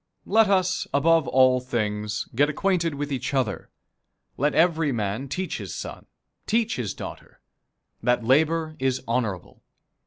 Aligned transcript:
Let 0.25 0.49
us, 0.49 0.87
above 0.95 1.27
all 1.27 1.59
things, 1.59 2.27
get 2.33 2.49
acquainted 2.49 2.95
with 2.95 3.11
each 3.11 3.35
other. 3.35 3.69
Let 4.35 4.55
every 4.55 4.91
man 4.91 5.27
teach 5.29 5.59
his 5.59 5.75
son, 5.75 6.07
teach 6.47 6.75
his 6.75 6.95
daughter, 6.95 7.39
that 8.01 8.23
labor 8.25 8.75
is 8.79 9.03
honorable. 9.07 9.61